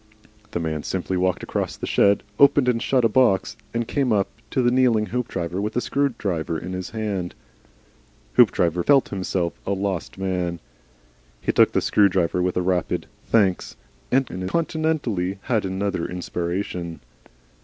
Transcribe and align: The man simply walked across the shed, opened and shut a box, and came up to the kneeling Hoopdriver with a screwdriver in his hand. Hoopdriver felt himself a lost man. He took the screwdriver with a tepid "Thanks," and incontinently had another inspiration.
The 0.49 0.59
man 0.59 0.81
simply 0.81 1.15
walked 1.15 1.43
across 1.43 1.77
the 1.77 1.85
shed, 1.85 2.23
opened 2.39 2.67
and 2.67 2.81
shut 2.81 3.05
a 3.05 3.07
box, 3.07 3.55
and 3.71 3.87
came 3.87 4.11
up 4.11 4.27
to 4.49 4.63
the 4.63 4.71
kneeling 4.71 5.05
Hoopdriver 5.09 5.61
with 5.61 5.75
a 5.75 5.79
screwdriver 5.79 6.57
in 6.57 6.73
his 6.73 6.89
hand. 6.89 7.35
Hoopdriver 8.33 8.81
felt 8.83 9.09
himself 9.09 9.53
a 9.63 9.73
lost 9.73 10.17
man. 10.17 10.59
He 11.39 11.51
took 11.51 11.73
the 11.73 11.81
screwdriver 11.81 12.41
with 12.41 12.57
a 12.57 12.63
tepid 12.63 13.05
"Thanks," 13.27 13.75
and 14.11 14.27
incontinently 14.31 15.37
had 15.43 15.65
another 15.65 16.07
inspiration. 16.07 17.01